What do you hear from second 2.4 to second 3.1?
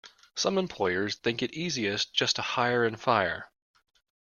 hire and